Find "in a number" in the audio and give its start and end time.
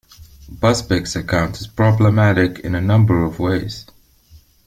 2.57-3.23